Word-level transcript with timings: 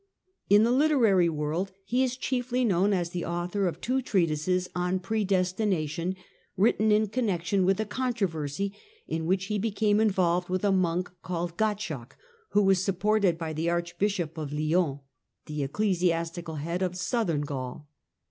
In 0.49 0.63
the 0.63 0.71
literary 0.71 1.29
world 1.29 1.73
he 1.85 2.01
is 2.03 2.17
chiefly 2.17 2.65
known 2.65 2.91
as 2.91 3.11
the 3.11 3.23
author 3.23 3.67
of 3.67 3.79
two 3.79 4.01
treatises 4.01 4.67
on 4.75 4.97
Predestination, 4.99 6.15
written 6.57 6.91
in 6.91 7.05
con 7.09 7.25
nection 7.25 7.65
with 7.65 7.79
a 7.79 7.85
controversy 7.85 8.75
in 9.07 9.27
which 9.27 9.45
he 9.45 9.59
became 9.59 9.99
involved 9.99 10.49
with 10.49 10.65
a 10.65 10.71
monk 10.71 11.11
named 11.29 11.55
Gottschalk, 11.55 12.13
who 12.49 12.63
was 12.63 12.83
supported 12.83 13.37
by 13.37 13.53
the 13.53 13.69
Archbishop 13.69 14.39
of 14.39 14.51
Lyons, 14.51 15.01
the 15.45 15.61
ecclesiastical 15.61 16.55
head 16.55 16.81
of 16.81 16.97
Southern 16.97 17.41
Gaul. 17.41 17.87